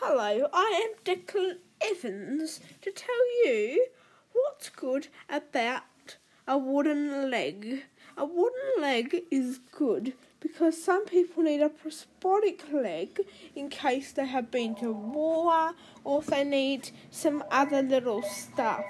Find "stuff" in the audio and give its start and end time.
18.22-18.84